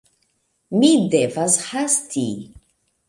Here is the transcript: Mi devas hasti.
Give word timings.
Mi 0.77 0.89
devas 1.15 1.59
hasti. 1.67 2.27